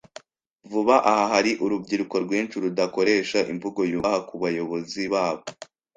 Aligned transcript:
Vuba 0.71 0.95
aha 1.11 1.25
hari 1.33 1.51
urubyiruko 1.63 2.15
rwinshi 2.25 2.55
rudakoresha 2.63 3.39
imvugo 3.51 3.79
yubaha 3.91 4.19
kubayobozi 4.29 5.03
babo. 5.13 5.43